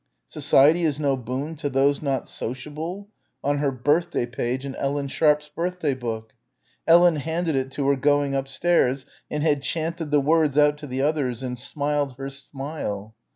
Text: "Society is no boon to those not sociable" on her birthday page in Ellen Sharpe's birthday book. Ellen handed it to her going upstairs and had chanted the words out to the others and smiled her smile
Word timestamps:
"Society 0.29 0.83
is 0.83 0.99
no 0.99 1.15
boon 1.15 1.55
to 1.57 1.69
those 1.69 2.01
not 2.01 2.27
sociable" 2.27 3.09
on 3.43 3.59
her 3.59 3.71
birthday 3.71 4.25
page 4.25 4.65
in 4.65 4.73
Ellen 4.77 5.07
Sharpe's 5.07 5.49
birthday 5.49 5.93
book. 5.93 6.33
Ellen 6.87 7.17
handed 7.17 7.55
it 7.55 7.69
to 7.73 7.87
her 7.87 7.95
going 7.95 8.33
upstairs 8.33 9.05
and 9.29 9.43
had 9.43 9.61
chanted 9.61 10.09
the 10.09 10.19
words 10.19 10.57
out 10.57 10.79
to 10.79 10.87
the 10.87 11.03
others 11.03 11.43
and 11.43 11.59
smiled 11.59 12.15
her 12.17 12.31
smile 12.31 13.13